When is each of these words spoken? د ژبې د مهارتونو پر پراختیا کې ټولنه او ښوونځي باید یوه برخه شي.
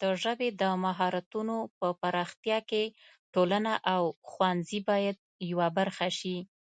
د 0.00 0.02
ژبې 0.22 0.48
د 0.60 0.62
مهارتونو 0.84 1.56
پر 1.78 1.90
پراختیا 2.00 2.58
کې 2.70 2.84
ټولنه 3.34 3.72
او 3.94 4.02
ښوونځي 4.30 4.80
باید 4.88 5.16
یوه 5.50 5.68
برخه 5.78 6.08
شي. 6.18 6.36